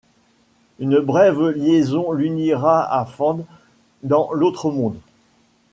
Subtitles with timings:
[0.79, 3.45] Une brève liaison l'unira à Fand
[4.01, 4.97] dans l'Autre Monde.